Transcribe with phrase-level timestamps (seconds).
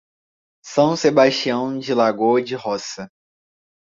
[0.63, 3.07] São Sebastião de Lagoa de Roça